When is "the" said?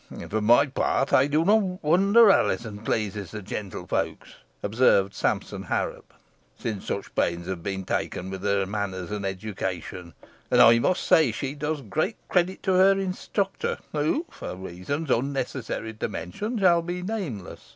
3.29-3.43